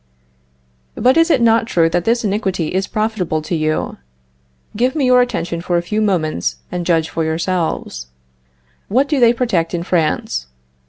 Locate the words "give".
4.75-4.95